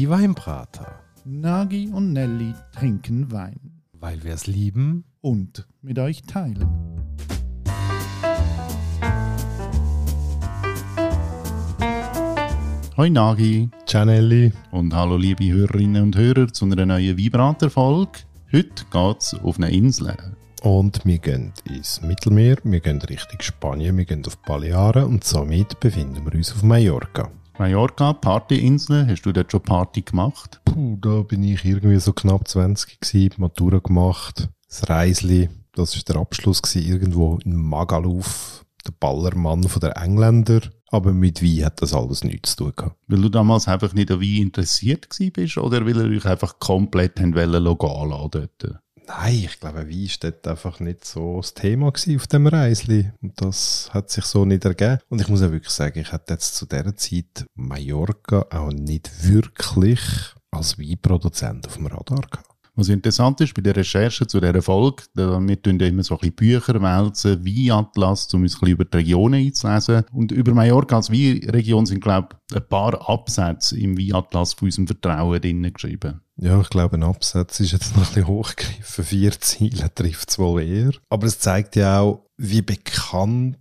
[0.00, 0.98] Die Weinbrater.
[1.26, 3.82] Nagi und Nelly trinken Wein.
[3.92, 5.04] Weil wir es lieben.
[5.20, 6.66] Und mit euch teilen.
[12.96, 13.68] Hoi Nagi.
[13.84, 14.54] Cianelli.
[14.70, 18.20] Und hallo liebe Hörerinnen und Hörer zu einer neuen Vibrater-Folge.
[18.50, 20.16] Heute geht's auf eine Insel.
[20.62, 25.78] Und wir gehen ins Mittelmeer, wir gehen Richtung Spanien, wir gehen auf Balearen und somit
[25.78, 27.30] befinden wir uns auf Mallorca.
[27.60, 30.62] Mallorca, Partyinsel, hast du dort schon Party gemacht?
[30.64, 36.02] Puh, da bin ich irgendwie so knapp 20 gewesen, Matura gemacht, das Reisli, das war
[36.04, 40.62] der Abschluss gewesen, irgendwo in Magaluf, der Ballermann von der Engländer.
[40.90, 42.96] Aber mit Wein hat das alles nichts zu tun gehabt.
[43.08, 47.20] Weil du damals einfach nicht an Wein interessiert bist oder weil ihr euch einfach komplett
[47.20, 48.80] wollen dort?
[49.18, 53.10] Nein, ich glaube, Wein war dort einfach nicht so das Thema auf dem Reisli.
[53.20, 55.00] Und das hat sich so nicht ergeben.
[55.08, 59.10] Und ich muss auch wirklich sagen, ich hatte jetzt zu dieser Zeit Mallorca auch nicht
[59.26, 60.00] wirklich
[60.52, 62.49] als Weinproduzent auf dem Radar gehabt.
[62.80, 66.34] Was interessant ist bei der Recherche zu dieser Folge, wir tun immer so ein bisschen
[66.34, 70.04] Bücher wälzen, Weinatlas, um uns ein bisschen über die Regionen einzulesen.
[70.14, 74.86] Und über Mallorca als Weinregion sind, glaube ich, ein paar Absätze im Weinatlas von unserem
[74.86, 76.22] Vertrauen drinnen geschrieben.
[76.38, 79.04] Ja, ich glaube, ein Absatz ist jetzt noch ein bisschen hochgegriffen.
[79.04, 80.92] Vier Ziele trifft es wohl eher.
[81.10, 83.58] Aber es zeigt ja auch, wie bekannt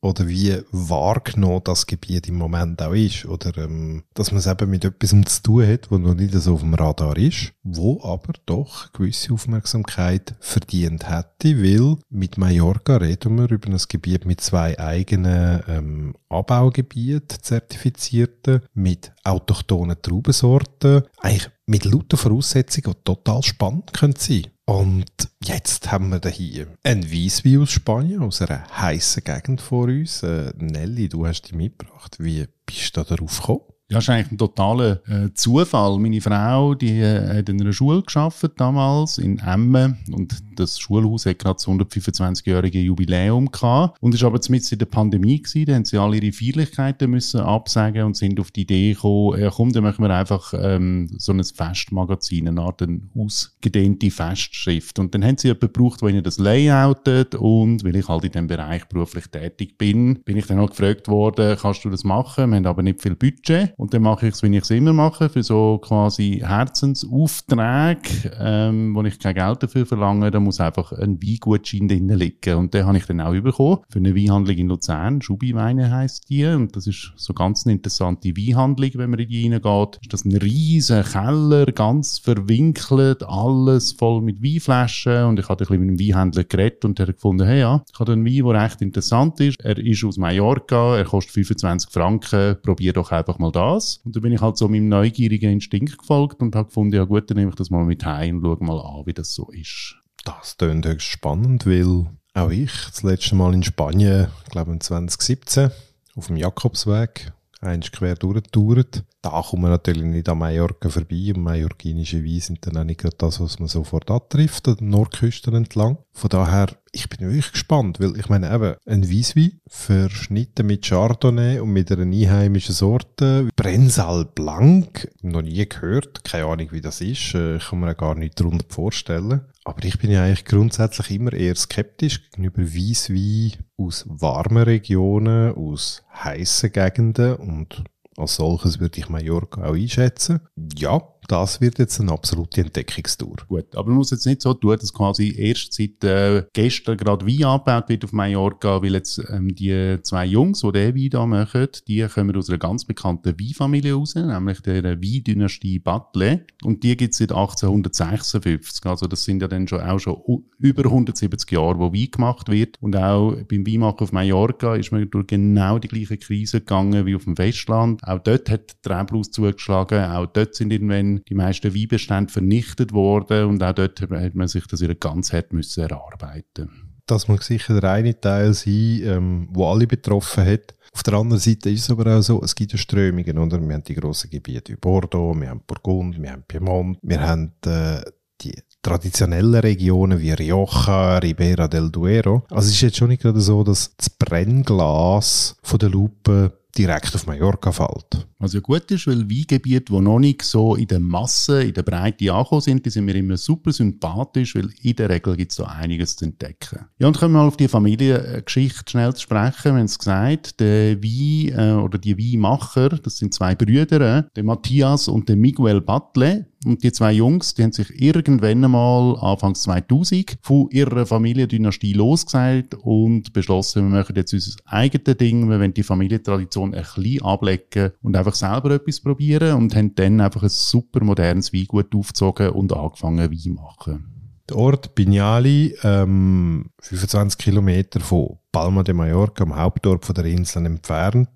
[0.00, 3.24] oder wie wahrgenommen das Gebiet im Moment auch ist.
[3.24, 6.54] Oder ähm, dass man es eben mit etwas zu tun hat, was noch nicht so
[6.54, 13.38] auf dem Radar ist, wo aber doch gewisse Aufmerksamkeit verdient hätte, weil mit Mallorca reden
[13.38, 21.84] wir über ein Gebiet mit zwei eigenen ähm, Anbaugebieten, zertifizierten, mit autochthonen Traubensorten, eigentlich mit
[21.84, 25.06] lauter Voraussetzungen, die total spannend können sein Und
[25.42, 30.22] jetzt haben wir hier ein Weisswein aus Spanien, aus einer heißen Gegend vor uns.
[30.22, 32.16] Äh, Nelly, du hast die mitgebracht.
[32.18, 33.62] Wie bist du da darauf gekommen?
[33.90, 35.98] Ja, ist eigentlich ein totaler äh, Zufall.
[35.98, 41.24] Meine Frau, die äh, hat in einer Schule geschafft damals in Emmen und das Schulhaus
[41.24, 45.64] hat gerade das 125-jährige Jubiläum gehabt und ist aber mitten in der Pandemie gewesen.
[45.64, 49.48] Da haben sie alle ihre Feierlichkeiten müssen absagen und sind auf die Idee gekommen, ja
[49.48, 54.98] komm, dann machen wir einfach ähm, so ein Festmagazin, eine Art eine ausgedehnte Festschrift.
[54.98, 58.32] Und dann haben sie jemanden gebraucht, der ihnen das layoutet und weil ich halt in
[58.32, 62.50] diesem Bereich beruflich tätig bin, bin ich dann auch gefragt worden, kannst du das machen?
[62.50, 64.92] Wir haben aber nicht viel Budget und dann mache ich es, wie ich es immer
[64.92, 70.32] mache, für so quasi Herzensaufträge, ähm, wo ich kein Geld dafür verlange.
[70.32, 72.56] Da muss einfach ein Weingutschein drin liegen.
[72.56, 75.22] Und den habe ich dann auch bekommen für eine Weinhandlung in Luzern.
[75.22, 76.44] Schubi-Weine heisst die.
[76.44, 80.00] Und das ist so ganz eine interessante Weinhandlung, wenn man in die reingeht.
[80.02, 85.22] Ist das ein riesen Keller, ganz verwinkelt, alles voll mit Weinflaschen.
[85.26, 87.80] Und ich hatte ein bisschen mit dem Weinhändler geredet und er hat gefunden, hey ja,
[87.92, 89.60] ich habe einen Wein, der recht interessant ist.
[89.60, 93.98] Er ist aus Mallorca, er kostet 25 Franken, probier doch einfach mal da das.
[94.04, 97.30] Und da bin ich halt so meinem neugierigen Instinkt gefolgt und habe gefunden, ja gut,
[97.30, 99.96] dann nehme ich das mal mit heim und schaue mal an, wie das so ist.
[100.24, 105.70] Das klingt höchst spannend, weil auch ich das letzte Mal in Spanien, ich glaube 2017,
[106.16, 109.04] auf dem Jakobsweg, eins quer durchgetourt.
[109.22, 113.00] Da kommt man natürlich nicht an Mallorca vorbei und mallorquinische Weine sind dann auch nicht
[113.00, 115.98] gerade das, was man sofort antrifft, an den Nordküsten entlang.
[116.12, 121.58] Von daher, ich bin wirklich gespannt, weil ich meine eben, ein Weisswein verschnitten mit Chardonnay
[121.58, 127.34] und mit einer einheimischen Sorte, Brensal Blanc, noch nie gehört, keine Ahnung wie das ist,
[127.34, 129.40] äh, ich kann mir gar nicht darunter vorstellen.
[129.68, 136.02] Aber ich bin ja eigentlich grundsätzlich immer eher skeptisch gegenüber Weisswein aus warmen Regionen, aus
[136.14, 137.84] heißen Gegenden und
[138.16, 140.40] als solches würde ich Mallorca auch einschätzen.
[140.74, 143.36] Ja, das wird jetzt eine absolute Entdeckungstour.
[143.46, 147.26] Gut, aber man muss jetzt nicht so tun, dass quasi erst seit äh, gestern gerade
[147.26, 151.26] Wein angebaut wird auf Mallorca, weil jetzt ähm, die zwei Jungs, die diesen Wein da
[151.26, 156.46] machen, die kommen aus einer ganz bekannten Weinfamilie raus, nämlich der Weindynastie Batle.
[156.64, 158.86] Und die gibt es seit 1856.
[158.86, 160.16] Also das sind ja dann schon auch schon
[160.58, 162.78] über 170 Jahre, wo Wein gemacht wird.
[162.80, 167.14] Und auch beim Weinmachen auf Mallorca ist man durch genau die gleiche Krise gegangen wie
[167.14, 168.02] auf dem Festland.
[168.04, 173.46] Auch dort hat der Treibhaus zugeschlagen, auch dort sind irgendwann die meisten Weinbestände vernichtet worden
[173.46, 176.70] und auch dort hat man sich das wieder ganz hart müssen erarbeiten
[177.06, 180.74] Das mag sicher der eine Teil sein, ähm, wo alle betroffen hat.
[180.92, 183.60] Auf der anderen Seite ist es aber auch so, es gibt ja Strömungen, oder?
[183.60, 187.52] Wir haben die grossen Gebiete wie Bordeaux, wir haben Burgund, wir haben Piemont, wir haben
[187.66, 188.02] äh,
[188.40, 192.44] die traditionellen Regionen wie Rioja, Ribera del Duero.
[192.50, 197.14] Also es ist jetzt schon nicht gerade so, dass das Brennglas von der Lupe direkt
[197.14, 198.26] auf Mallorca fällt.
[198.40, 201.82] Was ja gut ist, weil Weingebiete, die noch nicht so in der Masse, in der
[201.82, 205.56] Breite angekommen sind, die sind mir immer super sympathisch, weil in der Regel gibt es
[205.56, 206.86] da einiges zu entdecken.
[206.98, 209.72] Ja, und kommen wir mal auf die Familiengeschichte schnell zu sprechen.
[209.72, 214.44] Haben es gesagt, der Wein äh, oder die Weinmacher, das sind zwei Brüder, äh, der
[214.44, 219.62] Matthias und der Miguel Batle, und die zwei Jungs, die haben sich irgendwann einmal Anfangs
[219.62, 225.72] 2000 von ihrer Familiendynastie losgesagt und beschlossen, wir machen jetzt unser eigenes Ding, wir wollen
[225.72, 230.48] die Familientradition ein bisschen ablecken und einfach selber etwas probieren und haben dann einfach ein
[230.48, 234.14] super modernes Weingut aufgezogen und angefangen Wein zu machen.
[234.48, 240.64] Der Ort Bignali, ähm, 25 Kilometer von Palma de Mallorca, am Hauptort von der Insel
[240.64, 241.28] entfernt.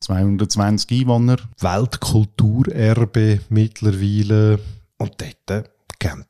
[0.00, 1.36] 220 Einwohner.
[1.58, 4.60] Weltkulturerbe mittlerweile.
[4.98, 5.70] Und dort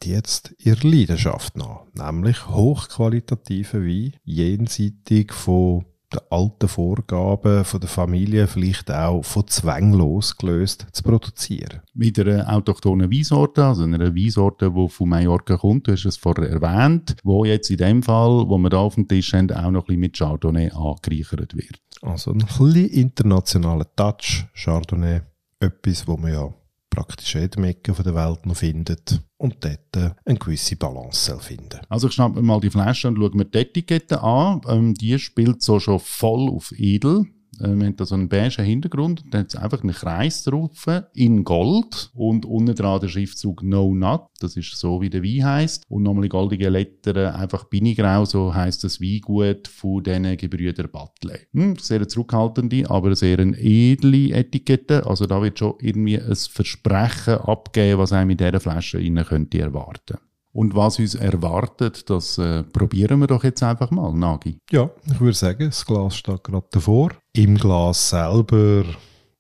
[0.03, 7.89] die jetzt ihre Leidenschaft nach, nämlich hochqualitative Wein, jenseitig von den alten Vorgaben von der
[7.89, 11.81] Familie, vielleicht auch von Zwängen losgelöst, zu produzieren.
[11.95, 16.51] Mit einer autochthonen Weinsorte, also einer Weinsorte, die von Mallorca kommt, du hast es vorher
[16.51, 19.83] erwähnt, wo jetzt in dem Fall, wo wir da auf dem Tisch haben, auch noch
[19.83, 21.81] ein bisschen mit Chardonnay angereichert wird.
[22.03, 25.21] Also ein bisschen internationaler Touch, Chardonnay,
[25.61, 26.55] etwas, wo man ja
[26.91, 32.09] praktisch jedem Ecke der Welt noch findet und dort äh, eine gewisse Balance finden Also
[32.09, 34.61] ich schnappe mal die Flasche und schaue mir die Etikette an.
[34.69, 37.27] Ähm, die spielt so schon voll auf edel.
[37.61, 40.45] Äh, wir haben da so einen beigen Hintergrund und dann hat es einfach einen Kreis
[40.45, 45.23] drauf in Gold und unten dran der Schriftzug No Nut, das ist so wie der
[45.23, 50.37] Wein heisst und nochmal in goldige Lettern einfach Binigrau, so heisst das Weingut von diesen
[50.37, 51.39] Gebrüder Batley.
[51.53, 57.35] Hm, sehr zurückhaltende, aber sehr eine edle Etikette, also da wird schon irgendwie ein Versprechen
[57.35, 60.19] abgeben, was einem in dieser Flasche rein könnte erwarten.
[60.53, 64.59] Und was uns erwartet, das äh, probieren wir doch jetzt einfach mal, Nagi.
[64.71, 67.13] Ja, ich würde sagen, das Glas steht gerade davor.
[67.33, 68.85] Im Glas selber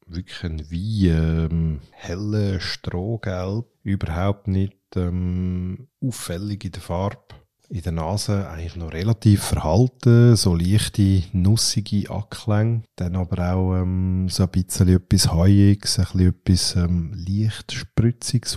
[0.07, 7.39] wirklich ein Wein, ähm, helle Strohgelb, überhaupt nicht ähm, auffällig in der Farbe
[7.70, 14.28] in der Nase eigentlich noch relativ verhalten, so leichte, nussige Anklänge, dann aber auch ähm,
[14.28, 17.87] so ein bisschen etwas Heuiges, ein bisschen etwas ähm, leicht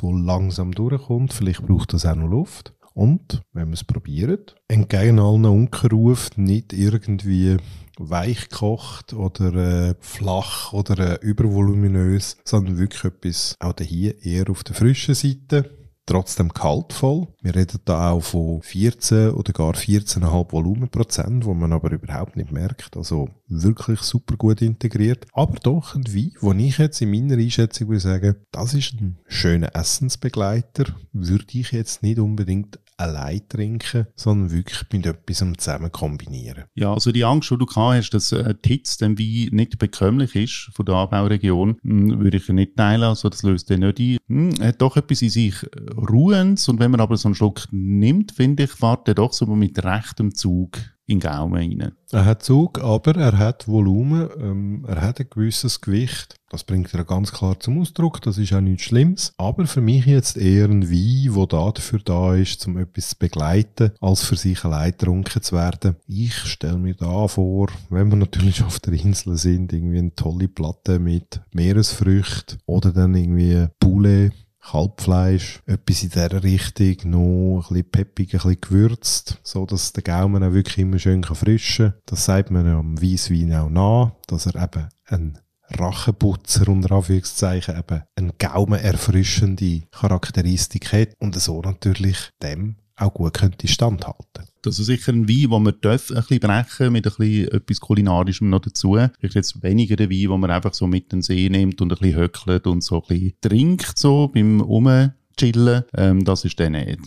[0.01, 1.31] wo langsam durchkommt.
[1.31, 2.73] Vielleicht braucht das auch noch Luft.
[2.95, 7.57] Und, wenn man es probiert, entgegen allen Unkenrufen nicht irgendwie
[7.97, 14.63] weich gekocht oder äh, flach oder äh, übervoluminös, sondern wirklich etwas auch hier eher auf
[14.63, 17.27] der frischen Seite trotzdem kaltvoll.
[17.41, 22.51] Wir reden da auch von 14 oder gar 14,5 Volumenprozent, wo man aber überhaupt nicht
[22.51, 22.95] merkt.
[22.97, 25.25] Also wirklich super gut integriert.
[25.33, 29.19] Aber doch ein Wein, wo ich jetzt in meiner Einschätzung würde sagen, das ist ein
[29.27, 30.85] schöner Essensbegleiter.
[31.11, 36.65] Würde ich jetzt nicht unbedingt allein trinken, sondern wirklich mit etwas zusammen kombinieren.
[36.73, 39.77] Ja, also die Angst, die du gehabt hast, dass äh, die Hitze dem Wein nicht
[39.77, 43.03] bekömmlich ist von der Anbauregion, hm, würde ich nicht teilen.
[43.03, 44.17] Also das löst den nicht ein.
[44.27, 45.55] Hm, hat doch etwas in sich
[45.97, 49.45] Ruhens und wenn man aber so einen Schluck nimmt, finde ich, fährt er doch so
[49.45, 51.93] mit rechtem Zug in Gaumen rein.
[52.11, 56.35] Er hat Zug, aber er hat Volumen, ähm, er hat ein gewisses Gewicht.
[56.49, 59.33] Das bringt er ganz klar zum Ausdruck, das ist auch nichts Schlimmes.
[59.37, 63.91] Aber für mich jetzt eher ein Wein, da dafür da ist, um etwas zu begleiten,
[63.99, 65.95] als für sich allein getrunken zu werden.
[66.05, 70.47] Ich stelle mir da vor, wenn wir natürlich auf der Insel sind, irgendwie eine tolle
[70.47, 74.31] Platte mit Meeresfrüchten oder dann irgendwie Poulet
[74.63, 80.03] Kalbfleisch, etwas in dieser Richtung, noch ein bisschen peppig, ein bisschen gewürzt, so dass der
[80.03, 82.01] Gaumen auch wirklich immer schön frischen kann.
[82.05, 85.39] Das sagt man am Weisswein auch nach, dass er eben ein
[85.69, 93.67] Rachenputzer unter Anführungszeichen eben eine gaumenerfrischende Charakteristik hat und so natürlich dem auch gut könnte
[93.67, 94.47] standhalten.
[94.61, 97.79] Das ist sicher ein Wein, den man darf ein bisschen brechen mit ein bisschen etwas
[97.79, 98.93] Kulinarischem noch dazu.
[99.19, 101.97] Vielleicht jetzt weniger der Wein, den man einfach so mit den See nimmt und ein
[101.97, 105.83] bisschen höckelt und so ein bisschen trinkt, so beim Umchillen.
[105.95, 106.99] Ähm, das ist der nicht.